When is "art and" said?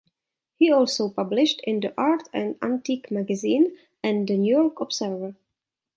1.95-2.55